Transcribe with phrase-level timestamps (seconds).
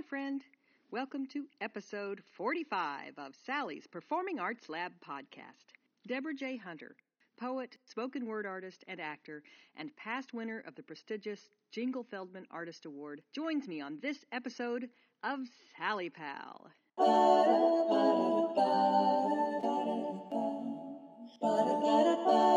[0.00, 0.42] Hi, friend.
[0.90, 5.74] Welcome to episode 45 of Sally's Performing Arts Lab podcast.
[6.08, 6.56] Deborah J.
[6.56, 6.96] Hunter,
[7.38, 9.42] poet, spoken word artist, and actor,
[9.76, 14.88] and past winner of the prestigious Jingle Feldman Artist Award, joins me on this episode
[15.22, 15.40] of
[15.76, 16.70] Sally Pal.
[21.42, 22.49] I'm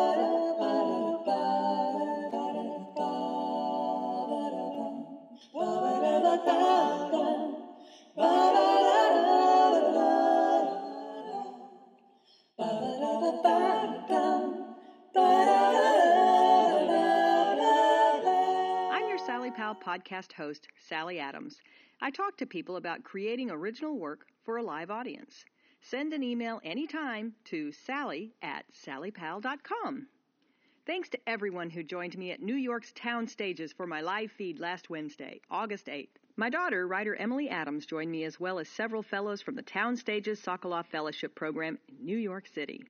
[19.93, 21.61] podcast host, Sally Adams.
[22.01, 25.45] I talk to people about creating original work for a live audience.
[25.81, 30.07] Send an email anytime to sally at sallypal.com.
[30.87, 34.59] Thanks to everyone who joined me at New York's Town Stages for my live feed
[34.59, 36.09] last Wednesday, August 8th.
[36.37, 39.95] My daughter, writer Emily Adams, joined me as well as several fellows from the Town
[39.95, 42.83] Stages Sokoloff Fellowship Program in New York City.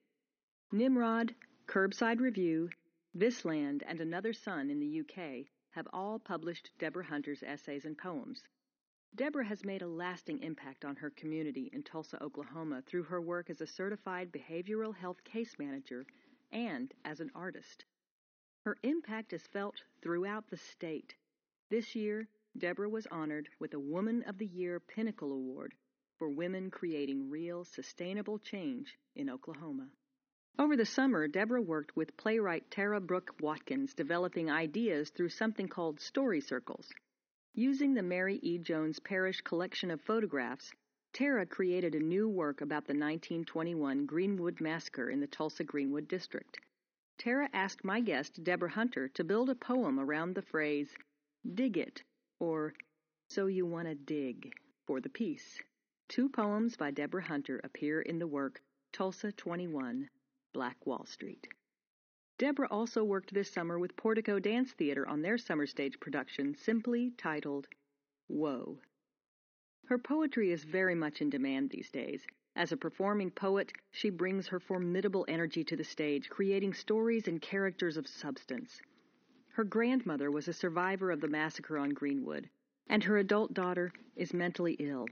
[0.72, 1.36] Nimrod,
[1.68, 2.70] Curbside Review,
[3.18, 8.44] Visland, and Another Sun in the UK have all published Deborah Hunter's essays and poems.
[9.16, 13.50] Deborah has made a lasting impact on her community in Tulsa, Oklahoma through her work
[13.50, 16.06] as a certified behavioral health case manager
[16.52, 17.86] and as an artist.
[18.66, 21.16] Her impact is felt throughout the state.
[21.70, 25.74] This year, Deborah was honored with a Woman of the Year Pinnacle Award
[26.18, 29.90] for women creating real, sustainable change in Oklahoma.
[30.60, 36.00] Over the summer, Deborah worked with playwright Tara Brooke Watkins developing ideas through something called
[36.00, 36.94] story circles.
[37.56, 38.60] Using the Mary E.
[38.60, 40.72] Jones Parrish collection of photographs,
[41.12, 46.60] Tara created a new work about the 1921 Greenwood Massacre in the Tulsa Greenwood District.
[47.18, 50.94] Tara asked my guest, Deborah Hunter, to build a poem around the phrase,
[51.54, 52.04] dig it,
[52.40, 52.74] or
[53.28, 54.54] so you want to dig,
[54.86, 55.62] for the piece.
[56.10, 60.10] Two poems by Deborah Hunter appear in the work Tulsa 21,
[60.54, 61.48] Black Wall Street.
[62.38, 67.12] Deborah also worked this summer with Portico Dance Theater on their summer stage production simply
[67.18, 67.68] titled
[68.28, 68.80] Whoa.
[69.88, 72.26] Her poetry is very much in demand these days.
[72.56, 77.42] As a performing poet, she brings her formidable energy to the stage, creating stories and
[77.42, 78.82] characters of substance.
[79.50, 82.50] Her grandmother was a survivor of the massacre on Greenwood,
[82.88, 85.08] and her adult daughter is mentally ill.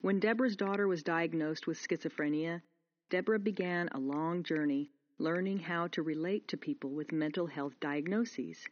[0.00, 2.62] When Deborah's daughter was diagnosed with schizophrenia,
[3.10, 8.66] Deborah began a long journey learning how to relate to people with mental health diagnoses.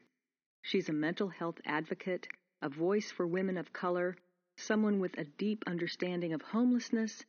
[0.62, 2.26] She's a mental health advocate,
[2.60, 4.16] a voice for women of color,
[4.56, 7.25] someone with a deep understanding of homelessness,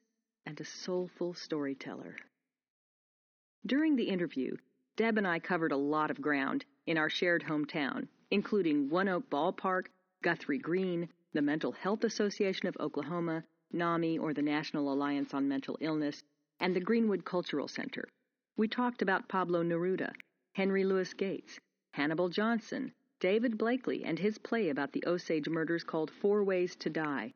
[0.45, 2.15] and a soulful storyteller.
[3.65, 4.57] During the interview,
[4.95, 9.87] Deb and I covered a lot of ground in our shared hometown, including ONEOK Ballpark,
[10.21, 15.77] Guthrie Green, the Mental Health Association of Oklahoma, NAMI, or the National Alliance on Mental
[15.79, 16.23] Illness,
[16.63, 18.07] and the Greenwood Cultural Center.
[18.55, 20.13] We talked about Pablo Neruda,
[20.53, 21.59] Henry Louis Gates,
[21.91, 26.89] Hannibal Johnson, David Blakely, and his play about the Osage murders called Four Ways to
[26.89, 27.33] Die.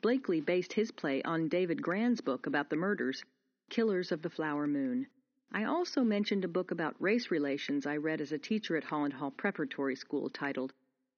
[0.00, 3.22] Blakely based his play on David Grann's book about the murders,
[3.68, 5.06] Killers of the Flower Moon.
[5.52, 9.12] I also mentioned a book about race relations I read as a teacher at Holland
[9.12, 10.72] Hall Preparatory School titled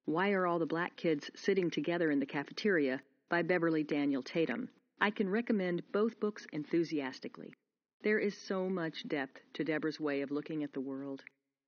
[0.06, 4.70] Why Are All the Black Kids Sitting Together in the Cafeteria by Beverly Daniel Tatum.
[5.00, 7.53] I can recommend both books enthusiastically.
[8.03, 11.25] There is so much depth to Deborah's way of looking at the world.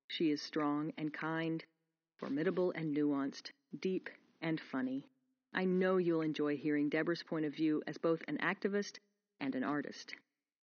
[0.08, 1.64] She is strong and kind,
[2.18, 3.50] formidable and nuanced,
[3.80, 4.08] deep
[4.40, 5.06] and funny.
[5.52, 8.98] I know you'll enjoy hearing Deborah's point of view as both an activist
[9.40, 10.14] and an artist.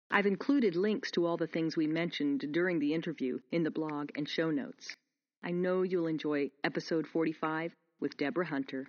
[0.10, 4.10] I've included links to all the things we mentioned during the interview in the blog
[4.16, 4.96] and show notes.
[5.44, 8.88] I know you'll enjoy episode 45 with Deborah Hunter.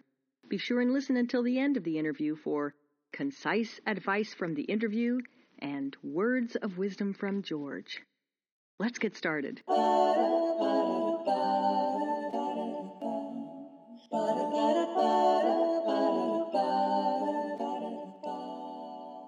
[0.49, 2.75] Be sure and listen until the end of the interview for
[3.13, 5.21] concise advice from the interview
[5.59, 8.01] and words of wisdom from George.
[8.79, 9.63] Let's get started.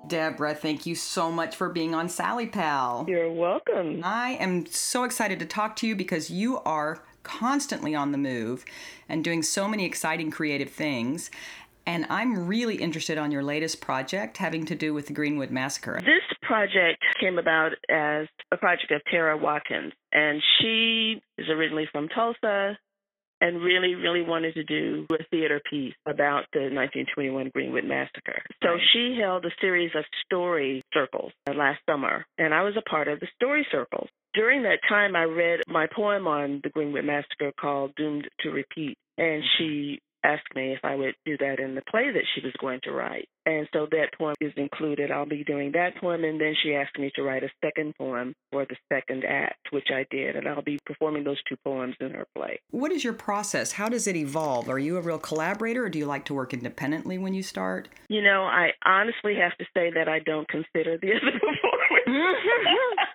[0.08, 3.06] Deborah, thank you so much for being on Sally Pal.
[3.08, 4.02] You're welcome.
[4.04, 8.64] I am so excited to talk to you because you are constantly on the move
[9.08, 11.30] and doing so many exciting creative things.
[11.86, 16.00] And I'm really interested on your latest project having to do with the Greenwood Massacre.
[16.00, 22.08] This project came about as a project of Tara Watkins, and she is originally from
[22.08, 22.78] Tulsa
[23.42, 28.40] and really, really wanted to do a theater piece about the 1921 Greenwood Massacre.
[28.62, 33.08] So she held a series of story circles last summer, and I was a part
[33.08, 34.08] of the story circles.
[34.32, 38.96] During that time, I read my poem on the Greenwood Massacre called Doomed to Repeat,
[39.18, 42.52] and she asked me if I would do that in the play that she was
[42.60, 43.28] going to write.
[43.44, 45.10] And so that poem is included.
[45.10, 48.34] I'll be doing that poem, and then she asked me to write a second poem
[48.52, 52.12] for the second act, which I did, and I'll be performing those two poems in
[52.12, 52.60] her play.
[52.70, 53.72] What is your process?
[53.72, 54.68] How does it evolve?
[54.68, 57.88] Are you a real collaborator, or do you like to work independently when you start?
[58.08, 61.82] You know, I honestly have to say that I don't consider the other performers.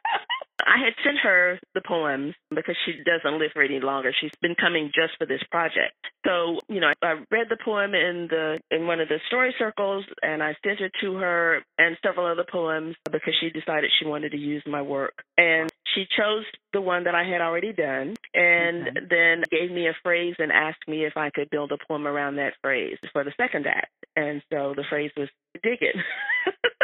[0.67, 4.11] I had sent her the poems because she doesn't live for any longer.
[4.19, 5.95] She's been coming just for this project.
[6.25, 10.03] So, you know, I read the poem in the in one of the story circles
[10.21, 14.33] and I sent it to her and several other poems because she decided she wanted
[14.33, 15.13] to use my work.
[15.37, 16.43] And she chose
[16.73, 19.07] the one that I had already done and okay.
[19.09, 22.35] then gave me a phrase and asked me if I could build a poem around
[22.35, 23.91] that phrase for the second act.
[24.17, 25.29] And so the phrase was
[25.63, 25.95] dig it.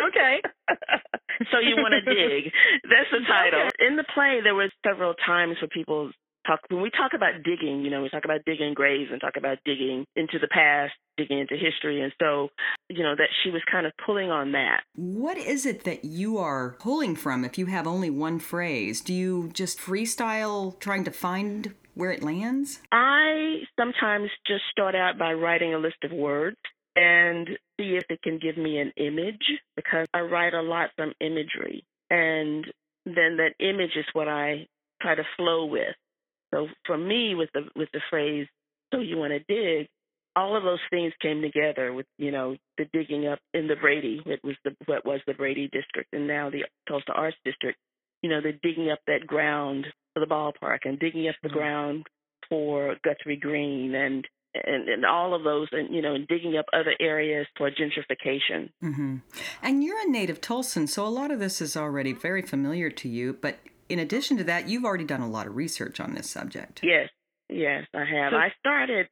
[0.07, 0.41] okay.
[1.51, 2.51] so you want to dig.
[2.83, 3.67] That's the title.
[3.67, 3.87] Okay.
[3.87, 6.11] In the play, there were several times where people
[6.45, 7.81] talk when we talk about digging.
[7.83, 11.39] You know, we talk about digging graves and talk about digging into the past, digging
[11.39, 12.49] into history, and so
[12.89, 14.81] you know that she was kind of pulling on that.
[14.95, 17.45] What is it that you are pulling from?
[17.45, 22.23] If you have only one phrase, do you just freestyle trying to find where it
[22.23, 22.79] lands?
[22.91, 26.57] I sometimes just start out by writing a list of words
[26.95, 27.47] and
[27.77, 29.43] see if it can give me an image
[29.75, 31.83] because I write a lot from imagery.
[32.09, 32.65] And
[33.05, 34.67] then that image is what I
[35.01, 35.95] try to flow with.
[36.53, 38.47] So for me, with the with the phrase
[38.93, 39.87] "so you want to dig,"
[40.35, 44.21] all of those things came together with you know the digging up in the Brady,
[44.25, 47.77] it was the what was the Brady district, and now the Tulsa Arts District.
[48.21, 51.57] You know, the digging up that ground for the ballpark and digging up the mm-hmm.
[51.57, 52.07] ground
[52.47, 54.25] for Guthrie Green and
[54.55, 58.69] and, and all of those, and you know, and digging up other areas for gentrification.
[58.83, 59.17] Mm-hmm.
[59.61, 63.09] And you're a native Tulsan, so a lot of this is already very familiar to
[63.09, 63.33] you.
[63.33, 63.59] But
[63.89, 66.81] in addition to that, you've already done a lot of research on this subject.
[66.83, 67.09] Yes,
[67.49, 68.31] yes, I have.
[68.31, 69.07] So, I started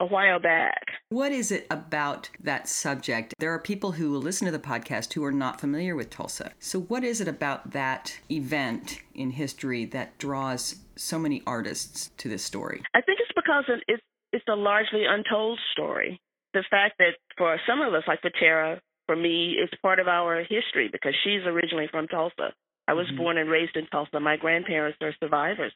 [0.00, 0.82] a while back.
[1.08, 3.34] What is it about that subject?
[3.38, 6.52] There are people who will listen to the podcast who are not familiar with Tulsa.
[6.58, 12.28] So, what is it about that event in history that draws so many artists to
[12.28, 12.82] this story?
[12.94, 14.02] I think it's because it's
[14.38, 16.20] it's a largely untold story.
[16.54, 20.06] The fact that for some of us, like for Tara, for me, it's part of
[20.06, 22.54] our history because she's originally from Tulsa.
[22.86, 23.16] I was mm-hmm.
[23.16, 24.20] born and raised in Tulsa.
[24.20, 25.72] My grandparents are survivors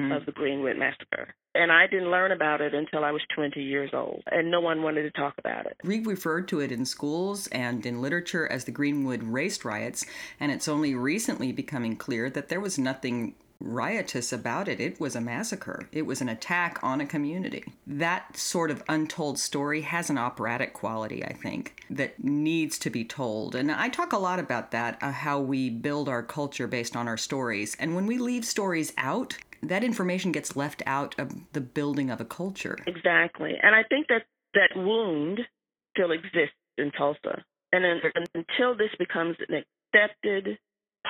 [0.00, 0.12] mm-hmm.
[0.12, 1.34] of the Greenwood Massacre.
[1.54, 4.82] And I didn't learn about it until I was 20 years old, and no one
[4.82, 5.76] wanted to talk about it.
[5.84, 10.04] We referred to it in schools and in literature as the Greenwood Race Riots,
[10.40, 14.80] and it's only recently becoming clear that there was nothing riotous about it.
[14.80, 17.64] It was a massacre, it was an attack on a community.
[17.86, 23.04] That sort of untold story has an operatic quality, I think, that needs to be
[23.04, 23.54] told.
[23.54, 27.08] And I talk a lot about that, uh, how we build our culture based on
[27.08, 27.76] our stories.
[27.78, 32.20] And when we leave stories out, that information gets left out of the building of
[32.20, 32.78] a culture.
[32.86, 33.54] Exactly.
[33.62, 34.22] And I think that
[34.54, 35.40] that wound
[35.96, 37.44] still exists in Tulsa.
[37.72, 39.62] And, and until this becomes an
[39.94, 40.58] accepted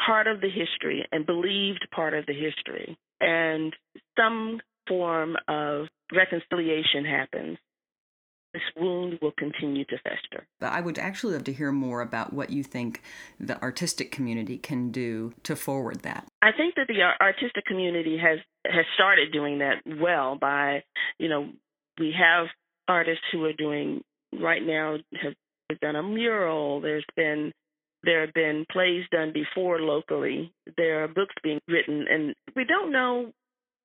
[0.05, 3.75] part of the history and believed part of the history, and
[4.17, 7.59] some form of reconciliation happens,
[8.53, 10.47] this wound will continue to fester.
[10.61, 13.03] But I would actually love to hear more about what you think
[13.39, 16.27] the artistic community can do to forward that.
[16.41, 20.83] I think that the artistic community has has started doing that well by,
[21.19, 21.51] you know,
[21.99, 22.47] we have
[22.89, 24.03] artists who are doing
[24.33, 26.81] right now have done a mural.
[26.81, 27.53] There's been
[28.07, 30.53] there have been plays done before locally.
[30.79, 33.33] There are books being written, and we don't know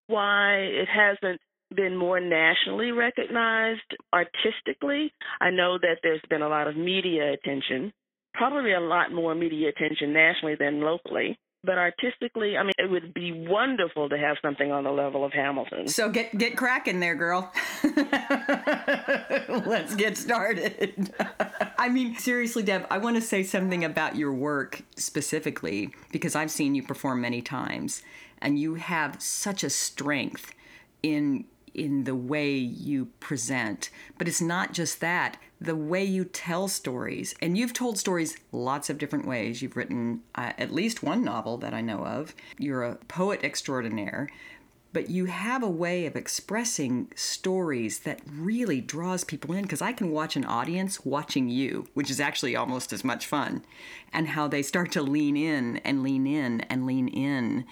[0.07, 1.41] why it hasn't
[1.75, 3.81] been more nationally recognized
[4.13, 5.11] artistically.
[5.39, 7.91] I know that there's been a lot of media attention,
[8.33, 11.37] probably a lot more media attention nationally than locally.
[11.63, 15.31] But artistically, I mean, it would be wonderful to have something on the level of
[15.31, 15.87] Hamilton.
[15.87, 17.51] So get get cracking there, girl.
[19.47, 21.13] Let's get started.
[21.77, 26.51] I mean, seriously, Deb, I want to say something about your work specifically because I've
[26.51, 28.01] seen you perform many times,
[28.41, 30.55] and you have such a strength
[31.03, 33.89] in in the way you present.
[34.17, 37.35] But it's not just that, the way you tell stories.
[37.41, 39.61] And you've told stories lots of different ways.
[39.61, 42.35] You've written uh, at least one novel that I know of.
[42.57, 44.29] You're a poet extraordinaire.
[44.93, 49.93] But you have a way of expressing stories that really draws people in because I
[49.93, 53.63] can watch an audience watching you, which is actually almost as much fun,
[54.11, 57.65] and how they start to lean in and lean in and lean in.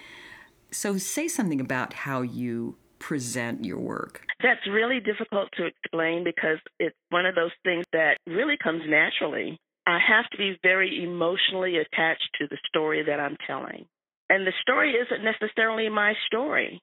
[0.71, 4.21] So, say something about how you present your work?
[4.41, 9.57] That's really difficult to explain because it's one of those things that really comes naturally.
[9.87, 13.85] I have to be very emotionally attached to the story that I'm telling.
[14.29, 16.79] And the story isn't necessarily my story.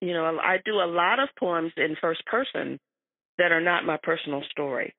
[0.00, 2.78] You know, I do a lot of poems in first person,
[3.38, 4.92] that are not my personal story.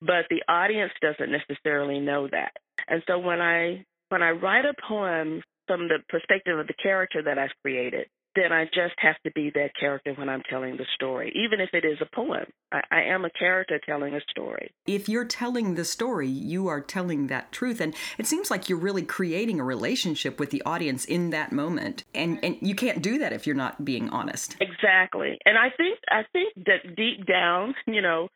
[0.00, 2.52] But the audience doesn't necessarily know that.
[2.88, 7.22] And so when I when I write a poem from the perspective of the character
[7.22, 10.86] that I've created, then I just have to be that character when I'm telling the
[10.94, 12.44] story, even if it is a poem.
[12.72, 14.72] I, I, am a character telling a story.
[14.86, 17.80] If you're telling the story, you are telling that truth.
[17.80, 22.04] And it seems like you're really creating a relationship with the audience in that moment.
[22.14, 24.56] And and you can't do that if you're not being honest.
[24.60, 25.38] Exactly.
[25.44, 28.28] And I think I think that deep down, you know,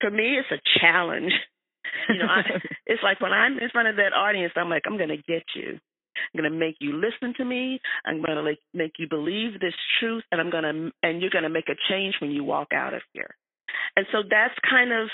[0.00, 1.32] for me it's a challenge.
[2.08, 2.42] You know, I,
[2.86, 5.78] it's like when I'm in front of that audience, I'm like, I'm gonna get you.
[6.16, 7.80] I'm going to make you listen to me.
[8.04, 11.30] I'm going to like, make you believe this truth, and I'm going to and you're
[11.30, 13.34] going to make a change when you walk out of here.
[13.96, 15.08] And so that's kind of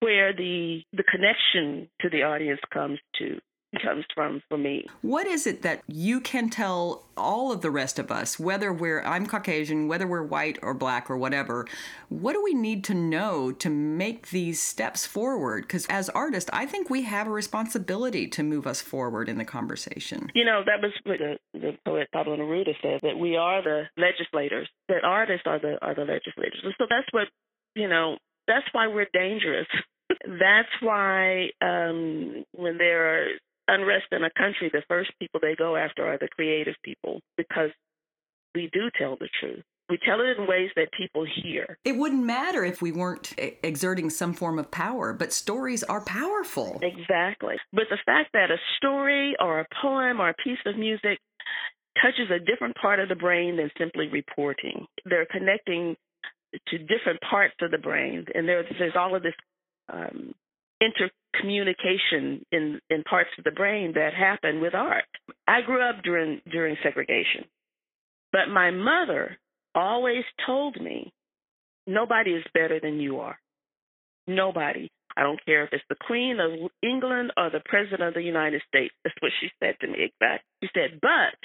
[0.00, 3.38] where the the connection to the audience comes to
[3.82, 4.86] comes from for me.
[5.02, 9.02] What is it that you can tell all of the rest of us, whether we're
[9.02, 11.66] I'm Caucasian, whether we're white or black or whatever,
[12.08, 15.62] what do we need to know to make these steps forward?
[15.62, 19.44] Because as artists, I think we have a responsibility to move us forward in the
[19.44, 20.30] conversation.
[20.34, 23.84] You know, that was what the, the poet Pablo Neruda said that we are the
[23.96, 26.60] legislators, that artists are the are the legislators.
[26.64, 27.28] And so that's what
[27.74, 28.18] you know.
[28.46, 29.66] That's why we're dangerous.
[30.40, 33.26] that's why um, when there are
[33.68, 37.70] unrest in a country, the first people they go after are the creative people because
[38.54, 39.62] we do tell the truth.
[39.90, 41.76] We tell it in ways that people hear.
[41.84, 46.80] It wouldn't matter if we weren't exerting some form of power, but stories are powerful.
[46.80, 47.56] Exactly.
[47.70, 51.18] But the fact that a story or a poem or a piece of music
[52.00, 55.96] touches a different part of the brain than simply reporting, they're connecting
[56.68, 59.34] to different parts of the brain, and there's there's all of this
[59.92, 60.34] um,
[60.82, 65.04] intercommunication in in parts of the brain that happen with art.
[65.46, 67.44] I grew up during during segregation,
[68.32, 69.38] but my mother
[69.74, 71.12] always told me,
[71.86, 73.38] nobody is better than you are.
[74.26, 74.90] Nobody.
[75.16, 78.62] I don't care if it's the Queen of England or the President of the United
[78.66, 78.94] States.
[79.04, 80.46] That's what she said to me exactly.
[80.62, 81.38] She said, but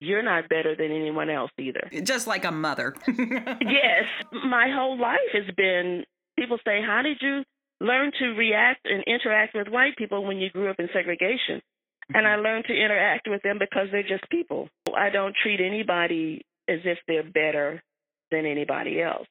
[0.00, 1.88] you're not better than anyone else either.
[2.02, 2.94] Just like a mother.
[3.06, 4.04] yes.
[4.32, 6.04] My whole life has been
[6.38, 7.42] people say, How did you
[7.80, 11.56] learn to react and interact with white people when you grew up in segregation.
[11.58, 12.16] Mm-hmm.
[12.16, 12.44] And I mm-hmm.
[12.44, 14.68] learned to interact with them because they're just people.
[14.96, 17.82] I don't treat anybody as if they're better
[18.30, 19.26] than anybody else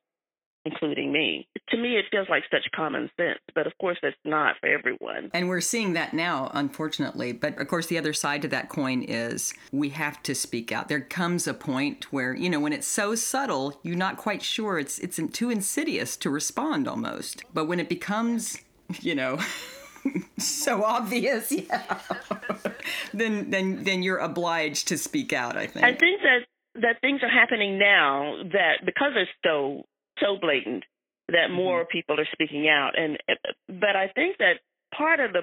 [0.65, 1.47] including me.
[1.69, 5.29] To me, it feels like such common sense, but of course, that's not for everyone.
[5.33, 7.33] And we're seeing that now, unfortunately.
[7.33, 10.87] But of course, the other side to that coin is we have to speak out.
[10.87, 14.79] There comes a point where, you know, when it's so subtle, you're not quite sure
[14.79, 17.43] it's it's too insidious to respond almost.
[17.53, 18.57] But when it becomes,
[19.01, 19.39] you know,
[20.37, 21.99] so obvious, yeah,
[23.13, 25.57] then then then you're obliged to speak out.
[25.57, 25.85] I think.
[25.85, 26.39] I think that
[26.75, 29.83] that things are happening now that because it's so
[30.19, 30.83] so blatant
[31.29, 31.55] that mm-hmm.
[31.55, 32.91] more people are speaking out.
[32.97, 33.17] And
[33.67, 34.59] but I think that
[34.95, 35.41] part of the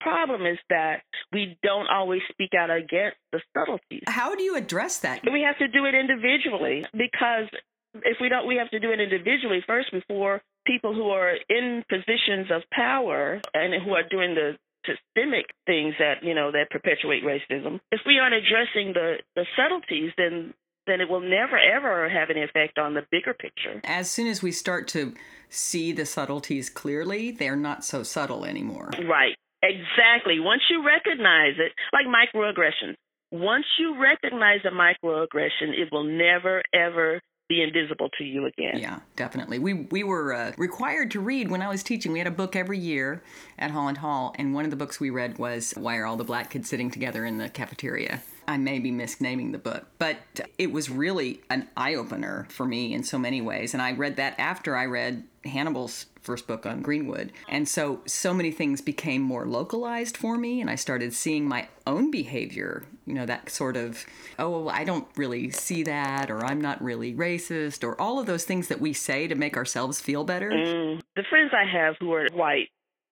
[0.00, 4.04] problem is that we don't always speak out against the subtleties.
[4.06, 5.22] How do you address that?
[5.24, 7.48] We have to do it individually because
[7.94, 11.84] if we don't, we have to do it individually first before people who are in
[11.88, 14.56] positions of power and who are doing the
[14.86, 17.80] systemic things that you know that perpetuate racism.
[17.90, 20.54] If we aren't addressing the the subtleties, then
[20.88, 23.80] then it will never ever have an effect on the bigger picture.
[23.84, 25.14] As soon as we start to
[25.48, 28.90] see the subtleties clearly, they're not so subtle anymore.
[29.08, 29.34] Right.
[29.62, 30.38] Exactly.
[30.38, 32.94] Once you recognize it, like microaggressions,
[33.32, 38.78] once you recognize a microaggression, it will never ever be invisible to you again.
[38.78, 39.58] Yeah, definitely.
[39.58, 42.12] We we were uh, required to read when I was teaching.
[42.12, 43.22] We had a book every year
[43.58, 46.24] at Holland Hall, and one of the books we read was "Why Are All the
[46.24, 50.16] Black Kids Sitting Together in the Cafeteria?" I may be misnaming the book, but
[50.56, 53.74] it was really an eye opener for me in so many ways.
[53.74, 57.30] And I read that after I read Hannibal's first book on Greenwood.
[57.46, 61.68] And so, so many things became more localized for me, and I started seeing my
[61.86, 64.06] own behavior, you know, that sort of,
[64.38, 68.44] oh, I don't really see that, or I'm not really racist, or all of those
[68.44, 70.50] things that we say to make ourselves feel better.
[70.50, 71.02] Mm.
[71.16, 72.68] The friends I have who are white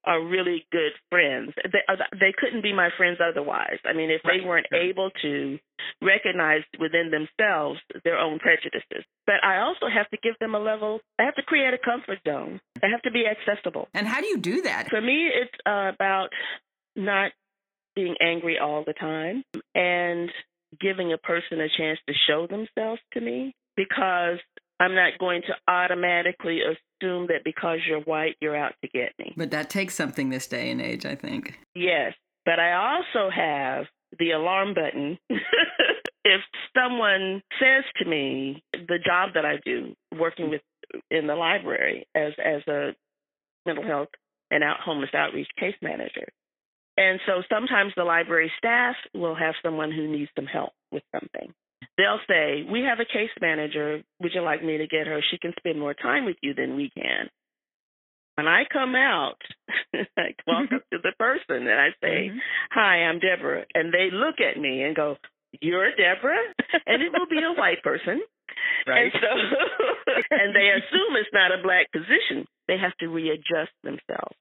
[0.06, 1.52] are really good friends.
[1.56, 3.78] They, they couldn't be my friends otherwise.
[3.84, 5.58] I mean, if they weren't able to
[6.00, 9.04] recognize within themselves their own prejudices.
[9.26, 12.18] But I also have to give them a level, I have to create a comfort
[12.26, 12.60] zone.
[12.82, 13.88] I have to be accessible.
[13.94, 14.88] And how do you do that?
[14.88, 16.28] For me, it's uh, about
[16.94, 17.32] not
[17.94, 19.42] being angry all the time
[19.74, 20.30] and
[20.80, 24.38] giving a person a chance to show themselves to me because
[24.78, 29.32] I'm not going to automatically assume that because you're white, you're out to get me.
[29.36, 31.58] But that takes something this day and age, I think.
[31.74, 32.14] Yes.
[32.44, 33.86] But I also have
[34.18, 35.18] the alarm button.
[36.24, 36.40] if
[36.76, 40.60] someone says to me, the job that I do, working with
[41.10, 42.94] in the library as as a
[43.64, 44.08] mental health
[44.50, 46.28] and out homeless outreach case manager.
[46.96, 51.52] And so sometimes the library staff will have someone who needs some help with something.
[51.96, 54.02] They'll say, We have a case manager.
[54.20, 55.20] Would you like me to get her?
[55.30, 57.28] She can spend more time with you than we can.
[58.36, 59.40] When I come out,
[59.94, 62.38] I walk up to the person and I say, mm-hmm.
[62.72, 63.64] Hi, I'm Deborah.
[63.74, 65.16] And they look at me and go,
[65.60, 66.36] You're Deborah?
[66.86, 68.20] and it will be a white person.
[68.86, 69.10] Right.
[69.12, 69.26] And so
[70.30, 72.46] and they assume it's not a black position.
[72.68, 74.36] They have to readjust themselves.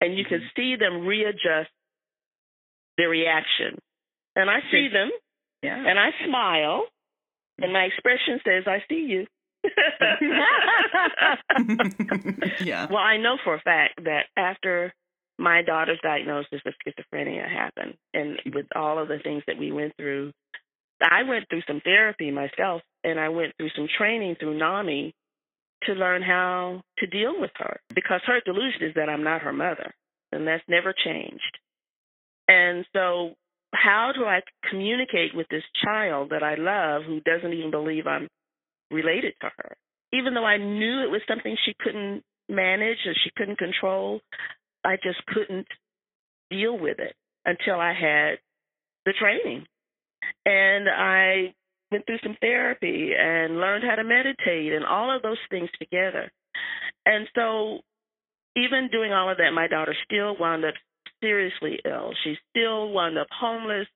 [0.00, 0.60] And you can mm-hmm.
[0.60, 1.70] see them readjust
[2.98, 3.80] their reaction.
[4.36, 5.10] And I see them
[5.62, 5.76] yeah.
[5.76, 6.86] and I smile
[7.60, 9.26] and my expression says, I see you.
[12.64, 12.86] yeah.
[12.88, 14.94] Well, I know for a fact that after
[15.38, 19.96] my daughter's diagnosis of schizophrenia happened, and with all of the things that we went
[19.96, 20.32] through,
[21.02, 25.12] I went through some therapy myself, and I went through some training through NAMI
[25.84, 29.52] to learn how to deal with her because her delusion is that I'm not her
[29.52, 29.94] mother,
[30.32, 31.58] and that's never changed.
[32.48, 33.34] And so,
[33.74, 38.28] how do I communicate with this child that I love who doesn't even believe I'm
[38.90, 39.76] related to her?
[40.12, 44.20] Even though I knew it was something she couldn't manage or she couldn't control,
[44.84, 45.66] I just couldn't
[46.50, 48.38] deal with it until I had
[49.04, 49.66] the training.
[50.46, 51.54] And I
[51.90, 56.30] went through some therapy and learned how to meditate and all of those things together.
[57.06, 57.80] And so,
[58.56, 60.74] even doing all of that, my daughter still wound up
[61.20, 62.12] seriously ill.
[62.24, 63.86] She still wound up homeless.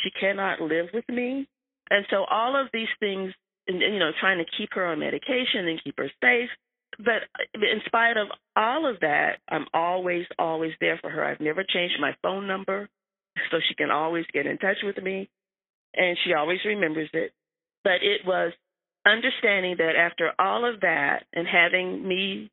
[0.00, 1.48] She cannot live with me.
[1.90, 3.32] And so, all of these things,
[3.68, 6.50] and, you know, trying to keep her on medication and keep her safe.
[6.98, 11.24] But in spite of all of that, I'm always, always there for her.
[11.24, 12.88] I've never changed my phone number
[13.50, 15.28] so she can always get in touch with me
[15.96, 17.32] and she always remembers it.
[17.82, 18.52] But it was
[19.06, 22.50] understanding that after all of that and having me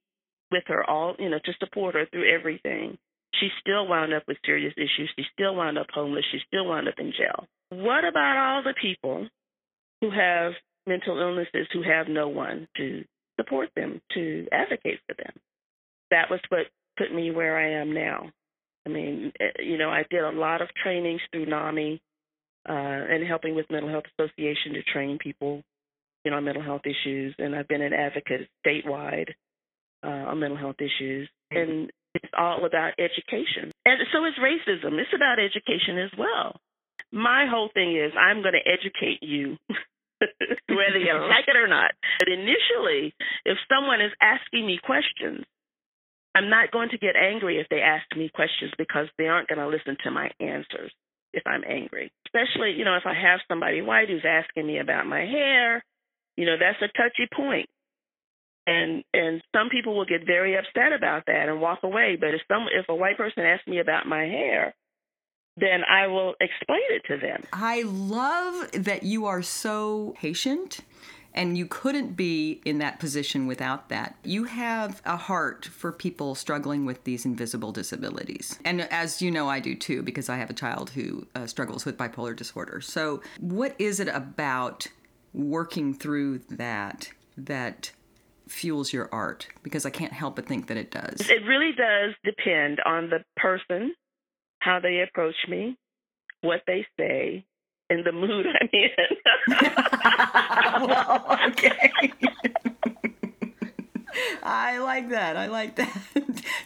[0.52, 2.98] with her all, you know, to support her through everything,
[3.40, 5.12] she still wound up with serious issues.
[5.16, 6.26] She still wound up homeless.
[6.32, 7.48] She still wound up in jail.
[7.70, 9.28] What about all the people
[10.02, 10.54] who have
[10.86, 13.04] mental illnesses who have no one to
[13.40, 15.34] support them, to advocate for them?
[16.12, 16.68] That was what
[16.98, 18.32] put me where I am now.
[18.86, 22.02] I mean, eh, you know, I did a lot of trainings through NAMI
[22.70, 25.64] uh, and helping with Mental Health Association to train people,
[26.24, 27.34] you know, on mental health issues.
[27.40, 29.30] And I've been an advocate statewide
[30.04, 31.30] uh, on mental health issues.
[31.50, 33.72] And it's all about education.
[33.86, 35.00] And so is racism.
[35.00, 36.60] It's about education as well.
[37.12, 39.58] My whole thing is I'm going to educate you.
[40.70, 41.92] whether you like it or not.
[42.20, 43.14] But initially,
[43.46, 45.46] if someone is asking me questions,
[46.36, 49.60] I'm not going to get angry if they ask me questions because they aren't going
[49.60, 50.92] to listen to my answers
[51.34, 52.12] if I'm angry.
[52.28, 55.84] Especially, you know, if I have somebody white who's asking me about my hair,
[56.36, 57.70] you know, that's a touchy point.
[58.66, 62.18] And and some people will get very upset about that and walk away.
[62.20, 64.74] But if some if a white person asks me about my hair,
[65.58, 67.44] then I will explain it to them.
[67.52, 70.80] I love that you are so patient
[71.34, 74.16] and you couldn't be in that position without that.
[74.24, 78.60] You have a heart for people struggling with these invisible disabilities.
[78.64, 81.86] And as you know, I do too, because I have a child who uh, struggles
[81.86, 82.82] with bipolar disorder.
[82.82, 84.88] So, what is it about
[85.34, 87.92] working through that that
[88.48, 89.48] fuels your art?
[89.64, 91.30] Because I can't help but think that it does.
[91.30, 93.94] It really does depend on the person,
[94.60, 95.78] how they approach me,
[96.42, 97.46] what they say,
[97.90, 98.90] and the mood I'm in.
[100.88, 101.92] well, oh, okay.
[104.44, 105.38] I like that.
[105.38, 105.98] I like that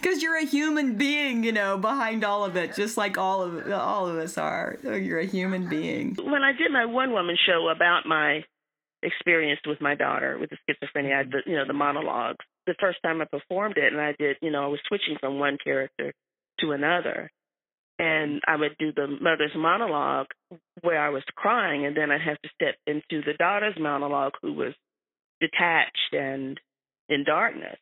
[0.01, 3.71] because you're a human being, you know, behind all of it, just like all of
[3.71, 4.77] all of us are.
[4.83, 6.15] You're a human being.
[6.15, 8.43] When I did my one woman show about my
[9.03, 12.43] experience with my daughter with the schizophrenia, I, the, you know, the monologues.
[12.65, 15.39] The first time I performed it, and I did, you know, I was switching from
[15.39, 16.11] one character
[16.59, 17.31] to another,
[17.99, 20.27] and I would do the mother's monologue
[20.81, 24.53] where I was crying, and then I'd have to step into the daughter's monologue who
[24.53, 24.73] was
[25.39, 26.59] detached and
[27.09, 27.77] in darkness.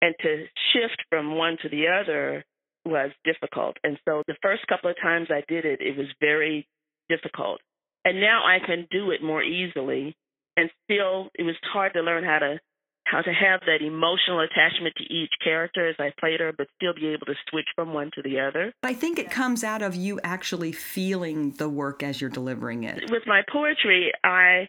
[0.00, 2.44] And to shift from one to the other
[2.84, 3.76] was difficult.
[3.84, 6.66] And so the first couple of times I did it, it was very
[7.08, 7.60] difficult.
[8.04, 10.16] And now I can do it more easily.
[10.56, 12.60] And still, it was hard to learn how to
[13.04, 16.94] how to have that emotional attachment to each character as I played her, but still
[16.94, 18.72] be able to switch from one to the other.
[18.82, 23.10] I think it comes out of you actually feeling the work as you're delivering it.
[23.10, 24.68] With my poetry, I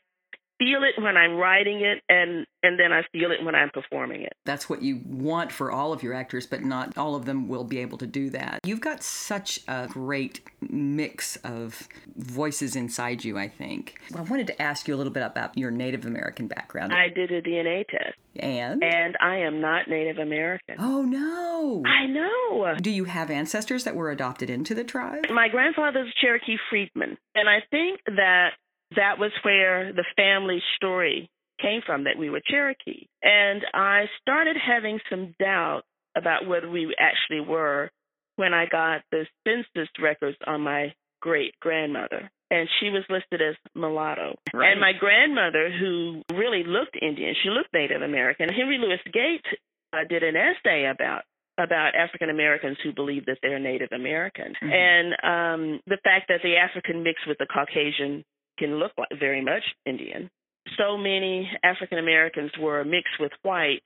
[0.64, 4.22] feel it when I'm writing it, and and then I feel it when I'm performing
[4.22, 4.34] it.
[4.46, 7.64] That's what you want for all of your actors, but not all of them will
[7.64, 8.60] be able to do that.
[8.64, 13.38] You've got such a great mix of voices inside you.
[13.38, 14.00] I think.
[14.16, 16.94] I wanted to ask you a little bit about your Native American background.
[16.94, 18.18] I did a DNA test.
[18.38, 18.84] And?
[18.84, 20.76] And I am not Native American.
[20.80, 21.84] Oh, no.
[21.86, 22.76] I know.
[22.82, 25.26] Do you have ancestors that were adopted into the tribe?
[25.30, 27.18] My grandfather's Cherokee freedman.
[27.36, 28.54] And I think that
[28.96, 31.30] that was where the family story
[31.62, 33.08] came from, that we were Cherokee.
[33.22, 35.84] And I started having some doubt
[36.16, 37.90] about whether we actually were
[38.36, 42.30] when I got the census records on my great grandmother.
[42.52, 44.36] And she was listed as mulatto.
[44.54, 44.72] Right.
[44.72, 48.50] And my grandmother, who really looked Indian, she looked Native American.
[48.50, 49.48] Henry Louis Gates
[49.94, 51.24] uh, did an essay about
[51.60, 54.72] about African Americans who believe that they're Native American, Mhm.
[54.74, 58.24] and um, the fact that the African mixed with the Caucasian
[58.58, 60.30] can look like very much Indian.
[60.78, 63.82] So many African Americans were mixed with white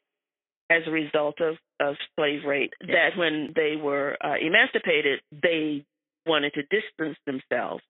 [0.69, 2.89] as a result of, of slave rape Yes.
[3.13, 5.86] that when they were uh, emancipated, they
[6.25, 7.84] wanted to distance themselves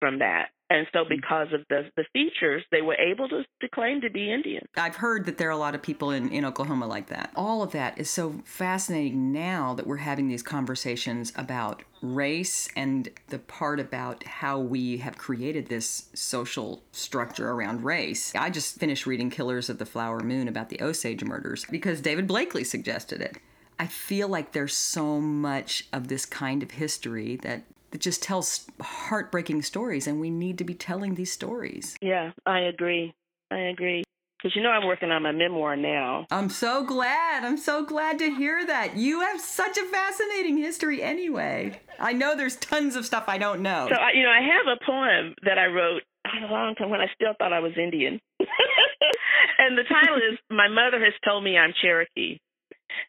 [0.00, 0.50] from that.
[0.72, 1.10] And so, hmm.
[1.10, 4.64] because of the, the features, they were able to, to claim to be Indian.
[4.76, 7.30] I've heard that there are a lot of people in, in Oklahoma like that.
[7.36, 13.10] All of that is so fascinating now that we're having these conversations about race and
[13.28, 18.34] the part about how we have created this social structure around race.
[18.34, 22.26] I just finished reading Killers of the Flower Moon about the Osage murders because David
[22.26, 23.36] Blakely suggested it.
[23.78, 28.66] I feel like there's so much of this kind of history that, that just tells
[28.80, 31.96] heartbreaking stories, and we need to be telling these stories.
[32.00, 33.14] Yeah, I agree.
[33.50, 34.02] I agree.
[34.42, 36.26] Because you know, I'm working on my memoir now.
[36.30, 37.44] I'm so glad.
[37.44, 38.96] I'm so glad to hear that.
[38.96, 41.80] You have such a fascinating history anyway.
[42.00, 43.86] I know there's tons of stuff I don't know.
[43.88, 47.00] So, I, you know, I have a poem that I wrote a long time when
[47.00, 48.20] I still thought I was Indian.
[48.40, 52.38] and the title is My Mother Has Told Me I'm Cherokee.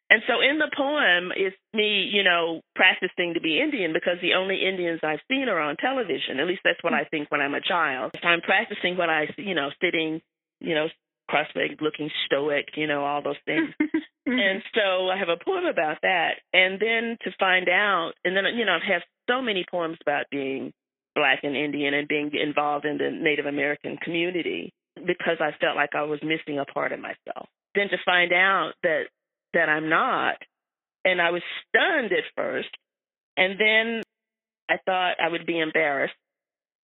[0.10, 4.34] And so in the poem, it's me, you know, practicing to be Indian because the
[4.34, 6.40] only Indians I've seen are on television.
[6.40, 7.02] At least that's what mm.
[7.02, 8.12] I think when I'm a child.
[8.22, 10.22] So I'm practicing what I, you know, sitting,
[10.60, 10.88] you know,
[11.28, 13.70] cross-legged, looking stoic, you know, all those things.
[14.26, 14.40] Mm-hmm.
[14.40, 16.36] and so I have a poem about that.
[16.54, 19.98] And then to find out, and then, you know, I have had so many poems
[20.00, 20.72] about being
[21.14, 25.92] Black and Indian and being involved in the Native American community because I felt like
[25.94, 27.50] I was missing a part of myself.
[27.76, 29.12] Then to find out that
[29.54, 30.36] that I'm not,
[31.06, 32.70] and I was stunned at first,
[33.38, 34.02] and then
[34.70, 36.16] I thought I would be embarrassed,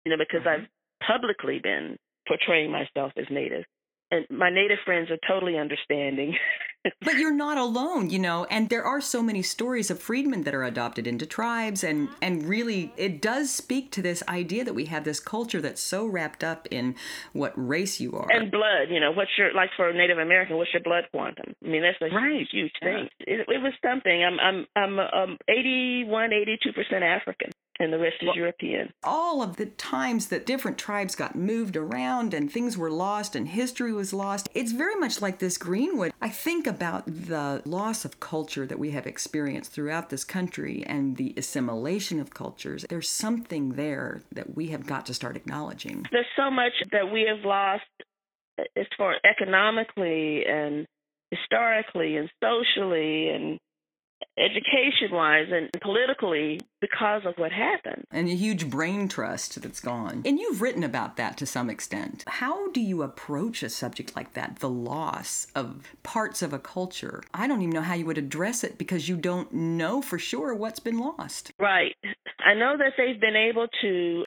[0.05, 0.47] you know, because Mhm.
[0.47, 0.69] I've
[1.01, 1.97] publicly been
[2.27, 3.65] portraying myself as Native,
[4.11, 6.37] and my Native friends are totally understanding.
[7.01, 10.53] But you're not alone, you know, and there are so many stories of freedmen that
[10.55, 14.85] are adopted into tribes and and really it does speak to this idea that we
[14.85, 16.95] have this culture that's so wrapped up in
[17.33, 18.31] what race you are.
[18.31, 21.53] and blood, you know, what's your like for a Native American, what's your blood quantum?
[21.63, 22.39] I mean, that's a Right.
[22.39, 22.87] huge, huge Yeah.
[22.97, 23.09] thing.
[23.21, 24.23] It, it was something.
[24.23, 28.93] I'm I'm I'm um 81, 82 percent African, and the rest is Well- European.
[29.03, 33.47] all of the times that different tribes got moved around and things were lost and
[33.47, 34.47] history was lost.
[34.53, 36.13] It's very much like this Greenwood.
[36.21, 41.17] I think about the loss of culture that we have experienced throughout this country and
[41.17, 42.85] the assimilation of cultures.
[42.89, 46.05] There's something there that we have got to start acknowledging.
[46.11, 47.83] There's so much that we have lost
[48.75, 50.85] as far economically and
[51.31, 53.57] historically and socially and
[54.37, 58.05] education wise and politically because of what happened.
[58.11, 60.23] And a huge brain trust that's gone.
[60.25, 62.23] And you've written about that to some extent.
[62.27, 67.21] How do you approach a subject like that, the loss of parts of a culture?
[67.33, 70.53] I don't even know how you would address it because you don't know for sure
[70.53, 71.51] what's been lost.
[71.59, 71.95] Right.
[72.43, 74.25] I know that they've been able to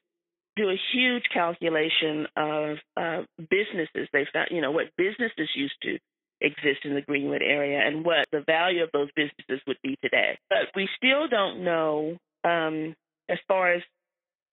[0.57, 4.09] do a huge calculation of uh, businesses.
[4.13, 5.99] They found, you know, what businesses used to
[6.45, 10.39] exist in the Greenwood area and what the value of those businesses would be today.
[10.49, 12.95] But we still don't know um,
[13.29, 13.83] as far as,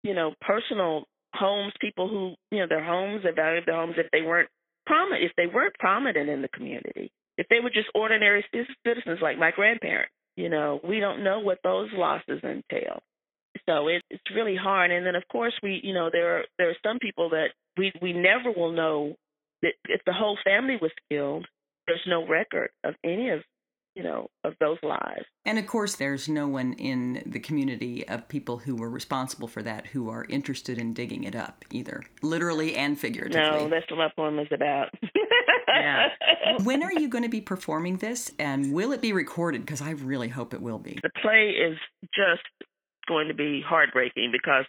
[0.03, 3.95] you know, personal homes, people who, you know, their homes, the value of their homes,
[3.99, 4.49] if they weren't
[4.87, 8.45] prominent, if they weren't prominent in the community, if they were just ordinary
[8.87, 13.03] citizens like my grandparents, you know, we don't know what those losses entail.
[13.69, 14.91] So it, it's really hard.
[14.91, 17.93] And then, of course, we, you know, there are there are some people that we
[18.01, 19.17] we never will know
[19.63, 21.47] that if the whole family was killed,
[21.91, 23.41] there's no record of any of,
[23.95, 25.25] you know, of those lives.
[25.45, 29.63] And of course, there's no one in the community of people who were responsible for
[29.63, 33.41] that who are interested in digging it up either, literally and figuratively.
[33.41, 34.91] No, that's what my poem is about.
[35.69, 36.09] Yeah.
[36.65, 39.63] when are you going to be performing this and will it be recorded?
[39.63, 40.99] Because I really hope it will be.
[41.03, 41.79] the play is
[42.15, 42.47] just
[43.09, 44.65] going to be heartbreaking because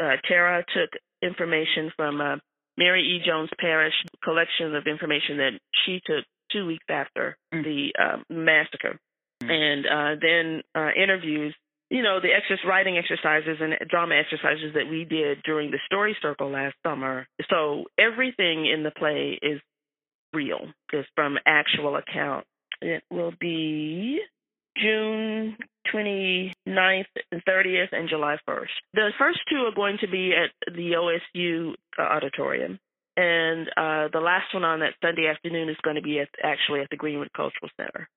[0.00, 0.90] uh, Tara took
[1.22, 2.38] information from a
[2.76, 3.22] Mary E.
[3.24, 5.52] Jones Parrish collection of information that
[5.84, 7.62] she took two weeks after mm.
[7.62, 8.98] the um, massacre,
[9.42, 9.50] mm.
[9.50, 11.54] and uh, then uh, interviews.
[11.90, 16.16] You know, the exercise, writing exercises and drama exercises that we did during the story
[16.22, 17.26] circle last summer.
[17.50, 19.60] So everything in the play is
[20.32, 20.60] real,
[20.92, 22.46] is from actual account.
[22.80, 24.20] It will be
[24.76, 25.56] June
[25.94, 28.66] 29th and 30th and July 1st.
[28.94, 32.78] The first two are going to be at the OSU uh, auditorium.
[33.16, 36.80] And uh, the last one on that Sunday afternoon is going to be at, actually
[36.80, 38.08] at the Greenwood Cultural Center.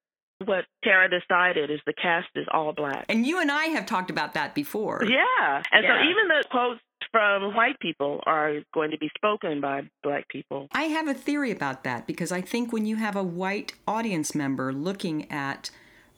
[0.45, 3.05] What Tara decided is the cast is all black.
[3.09, 5.03] And you and I have talked about that before.
[5.03, 5.63] Yeah.
[5.71, 6.03] And yeah.
[6.03, 6.81] so even the quotes
[7.11, 10.67] from white people are going to be spoken by black people.
[10.73, 14.35] I have a theory about that because I think when you have a white audience
[14.35, 15.71] member looking at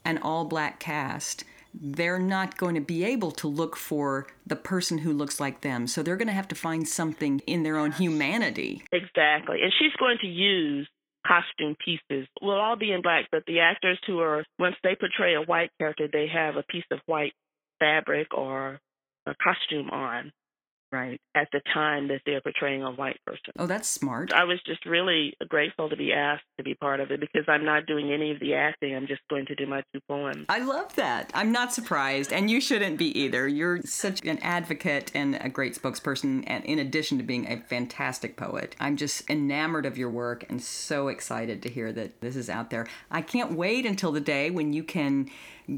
[0.03, 4.99] an all black cast, they're not going to be able to look for the person
[4.99, 5.87] who looks like them.
[5.87, 8.83] So they're going to have to find something in their own humanity.
[8.91, 9.61] Exactly.
[9.61, 10.87] And she's going to use
[11.25, 12.27] costume pieces.
[12.41, 15.69] We'll all be in black, but the actors who are, once they portray a white
[15.77, 17.33] character, they have a piece of white
[17.79, 18.79] fabric or
[19.25, 20.31] a costume on
[20.91, 23.53] right at the time that they're portraying a white person.
[23.57, 24.33] Oh, that's smart.
[24.33, 27.65] I was just really grateful to be asked to be part of it because I'm
[27.65, 28.95] not doing any of the acting.
[28.95, 30.45] I'm just going to do my two poems.
[30.49, 31.31] I love that.
[31.33, 33.47] I'm not surprised, and you shouldn't be either.
[33.47, 38.37] You're such an advocate and a great spokesperson, and in addition to being a fantastic
[38.37, 42.49] poet, I'm just enamored of your work and so excited to hear that this is
[42.49, 42.87] out there.
[43.11, 45.29] I can't wait until the day when you can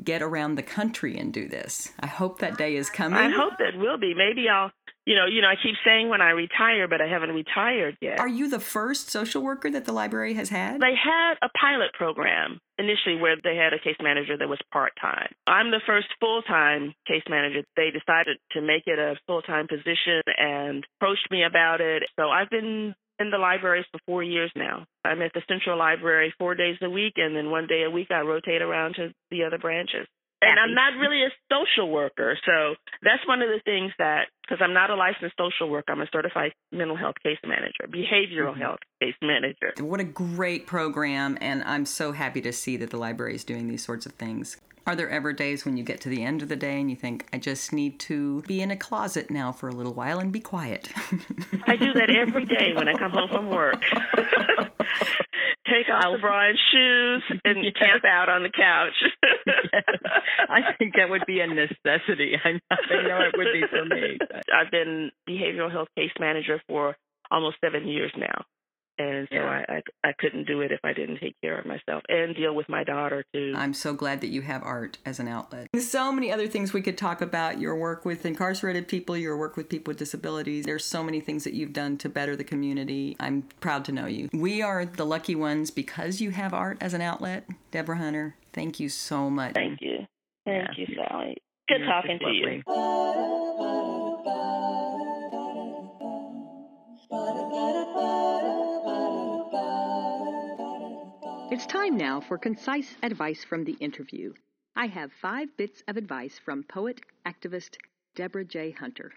[0.04, 1.92] get around the country and do this.
[2.00, 3.20] I hope that day is coming.
[3.20, 4.14] I hope that will be.
[4.14, 4.72] Maybe I'll
[5.06, 8.20] you know, you know, I keep saying when I retire, but I haven't retired yet.
[8.20, 10.80] Are you the first social worker that the library has had?
[10.80, 14.94] They had a pilot program initially where they had a case manager that was part
[15.02, 15.34] time.
[15.48, 17.64] I'm the first full time case manager.
[17.76, 22.04] They decided to make it a full time position and approached me about it.
[22.20, 24.86] So I've been in the libraries for four years now.
[25.06, 28.08] I'm at the central library four days a week, and then one day a week
[28.12, 30.08] I rotate around to the other branches
[30.42, 32.38] and I'm not really a social worker.
[32.46, 36.02] So that's one of the things that, because I'm not a licensed social worker, I'm
[36.02, 38.62] a certified mental health case manager, behavioral mm-hmm.
[38.62, 39.74] health case manager.
[39.80, 43.68] What a great program, and I'm so happy to see that the library is doing
[43.68, 44.58] these sorts of things.
[44.88, 46.96] Are there ever days when you get to the end of the day and you
[46.96, 50.32] think, I just need to be in a closet now for a little while and
[50.32, 50.90] be quiet?
[51.68, 53.82] I do that every day when I come home from work.
[55.72, 57.74] take off Brian's shoes and yes.
[57.80, 58.94] camp out on the couch.
[59.46, 59.84] yes.
[60.50, 62.34] I think that would be a necessity.
[62.44, 62.54] I
[63.08, 64.18] know it would be for me.
[64.54, 66.96] I've been behavioral health case manager for
[67.30, 68.46] almost seven years now
[68.98, 69.64] and so yeah.
[69.68, 72.56] I, I, I couldn't do it if I didn't take care of myself and deal
[72.56, 73.54] with my daughter too.
[73.56, 75.68] I'm so glad that you have art as an outlet.
[75.74, 77.60] There's so many other things we could talk about.
[77.60, 80.66] Your work with incarcerated people, your work with people with disabilities.
[80.66, 83.16] There's so many things that you've done to better the community.
[83.20, 84.30] I'm proud to know you.
[84.34, 87.48] We are the lucky ones because you have art as an outlet.
[87.72, 89.54] Deborah Hunter, thank you so much.
[89.54, 90.06] Thank you.
[90.46, 90.86] Thank yeah.
[90.88, 91.38] you, Sally.
[91.68, 92.64] Good You're talking to you.
[101.62, 104.34] It's time now for concise advice from the interview.
[104.76, 107.76] I have five bits of advice from poet activist
[108.16, 108.72] Deborah J.
[108.72, 109.12] Hunter.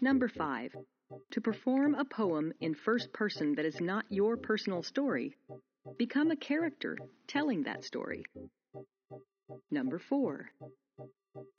[0.00, 0.74] Number five,
[1.30, 5.36] to perform a poem in first person that is not your personal story,
[5.98, 6.96] become a character
[7.28, 8.24] telling that story.
[9.70, 10.48] Number four,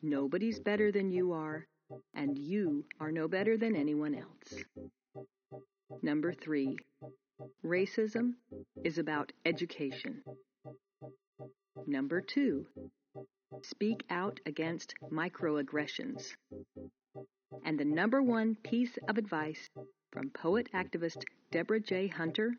[0.01, 1.67] nobody's better than you are
[2.17, 4.63] and you are no better than anyone else.
[6.01, 6.77] Number three,
[7.63, 8.33] racism
[8.83, 10.23] is about education.
[11.85, 12.65] Number two,
[13.61, 16.33] speak out against microaggressions.
[17.63, 19.69] And the number one piece of advice
[20.11, 22.07] from poet activist Deborah J.
[22.07, 22.51] Hunter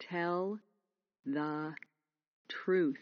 [0.00, 0.58] tell
[1.24, 1.74] the
[2.48, 2.96] truth.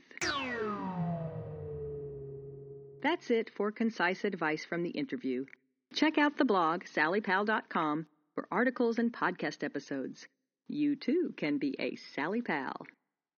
[3.04, 5.44] That's it for concise advice from the interview.
[5.92, 10.26] Check out the blog, sallypal.com, for articles and podcast episodes.
[10.68, 12.86] You too can be a Sally Pal.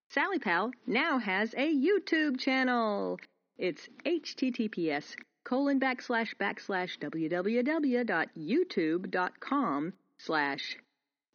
[0.09, 3.19] Sally Pal now has a YouTube channel.
[3.57, 10.77] It's https colon backslash backslash www.youtube.com slash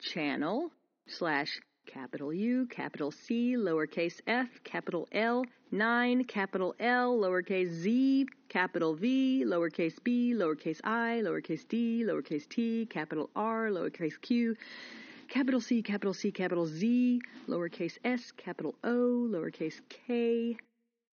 [0.01, 0.71] channel
[1.07, 8.95] slash capital U, capital C, lowercase f, capital L, 9, capital L, lowercase z, capital
[8.95, 14.57] V, lowercase b, lowercase i, lowercase d, lowercase t, capital R, lowercase q,
[15.29, 20.57] capital C, capital C, capital Z, lowercase s, capital O, lowercase k,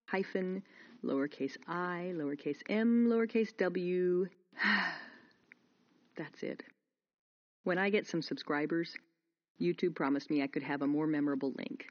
[0.10, 0.62] hyphen,
[1.03, 4.27] lowercase i, lowercase m, lowercase w.
[6.17, 6.63] That's it.
[7.63, 8.95] When I get some subscribers,
[9.60, 11.86] YouTube promised me I could have a more memorable link.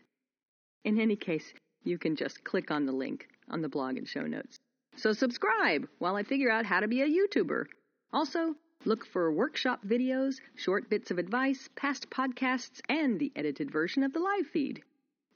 [0.85, 1.53] In any case,
[1.85, 4.59] you can just click on the link on the blog and show notes.
[4.97, 7.67] So subscribe while I figure out how to be a YouTuber.
[8.13, 8.55] Also,
[8.85, 14.13] look for workshop videos, short bits of advice, past podcasts, and the edited version of
[14.13, 14.83] the live feed.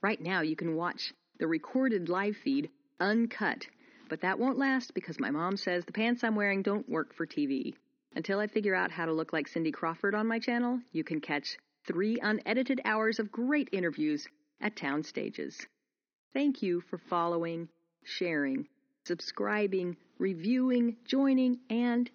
[0.01, 3.67] Right now, you can watch the recorded live feed uncut,
[4.09, 7.27] but that won't last because my mom says the pants I'm wearing don't work for
[7.27, 7.75] TV.
[8.15, 11.21] Until I figure out how to look like Cindy Crawford on my channel, you can
[11.21, 14.29] catch three unedited hours of great interviews
[14.61, 15.67] at town stages.
[16.33, 17.69] Thank you for following,
[18.05, 18.69] sharing,
[19.05, 22.11] subscribing, reviewing, joining, and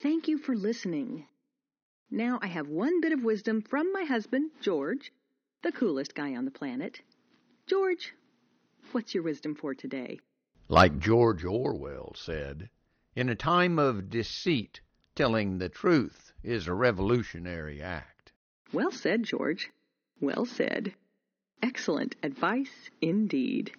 [0.00, 1.26] thank you for listening.
[2.10, 5.12] Now I have one bit of wisdom from my husband, George,
[5.62, 7.00] the coolest guy on the planet.
[7.66, 8.14] George,
[8.92, 10.18] what's your wisdom for today?
[10.68, 12.70] Like George Orwell said,
[13.14, 14.80] in a time of deceit,
[15.14, 18.19] telling the truth is a revolutionary act.
[18.72, 19.68] Well said, George.
[20.20, 20.94] Well said.
[21.60, 23.72] Excellent advice indeed.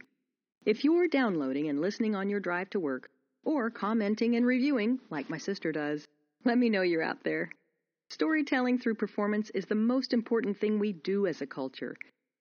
[0.65, 3.09] If you're downloading and listening on your drive to work,
[3.45, 6.05] or commenting and reviewing, like my sister does,
[6.43, 7.49] let me know you're out there.
[8.09, 11.95] Storytelling through performance is the most important thing we do as a culture.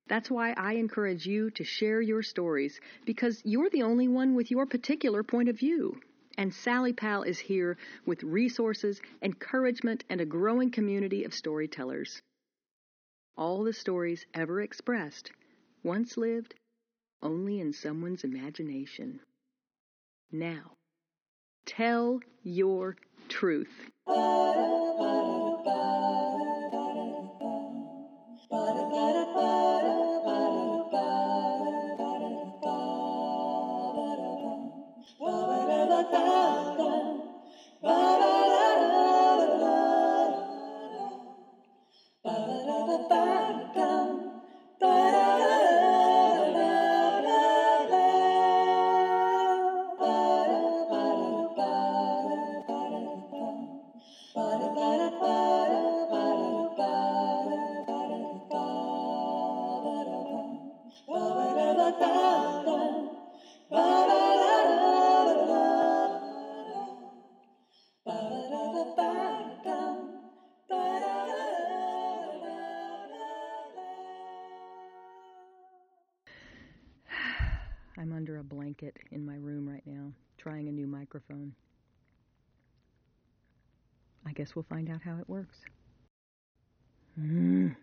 [0.08, 4.50] That's why I encourage you to share your stories, because you're the only one with
[4.50, 6.00] your particular point of view.
[6.36, 12.20] And Sally Pal is here with resources, encouragement, and a growing community of storytellers.
[13.40, 15.32] All the stories ever expressed
[15.82, 16.54] once lived
[17.22, 19.20] only in someone's imagination.
[20.30, 20.76] Now,
[21.64, 22.96] tell your
[23.30, 23.88] truth.
[84.50, 85.58] Guess we'll find out how it works.
[87.18, 87.76] Mm.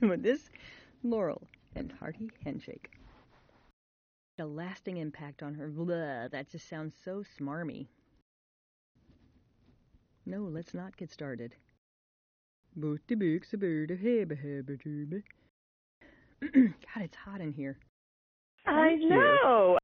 [0.00, 0.50] With this
[1.02, 2.90] Laurel and hearty handshake.
[4.40, 5.68] A lasting impact on her.
[5.68, 7.86] Blah, that just sounds so smarmy.
[10.26, 11.54] No, let's not get started.
[16.42, 17.78] God, it's hot in here.
[18.66, 19.78] I know.